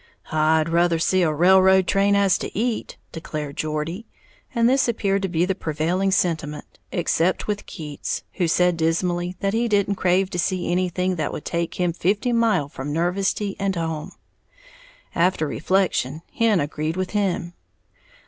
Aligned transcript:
"I'd 0.31 0.67
ruther 0.67 0.97
see 0.97 1.21
a 1.21 1.31
railroad 1.31 1.85
train 1.85 2.15
as 2.15 2.39
to 2.39 2.57
eat!" 2.57 2.97
declared 3.11 3.55
Geordie, 3.57 4.07
and 4.55 4.67
this 4.67 4.87
appeared 4.87 5.21
to 5.21 5.27
be 5.29 5.45
the 5.45 5.53
prevailing 5.53 6.09
sentiment, 6.09 6.79
except 6.91 7.45
with 7.45 7.67
Keats, 7.67 8.23
who 8.33 8.47
said 8.47 8.77
dismally 8.77 9.35
that 9.41 9.53
he 9.53 9.67
didn't 9.67 9.97
crave 9.97 10.31
to 10.31 10.39
see 10.39 10.71
anything 10.71 11.17
that 11.17 11.31
would 11.31 11.45
take 11.45 11.75
him 11.75 11.93
fifty 11.93 12.33
mile' 12.33 12.67
from 12.67 12.91
Nervesty 12.91 13.55
and 13.59 13.75
home. 13.75 14.13
After 15.13 15.45
reflection, 15.45 16.23
Hen 16.33 16.59
agreed 16.59 16.97
with 16.97 17.11
him. 17.11 17.53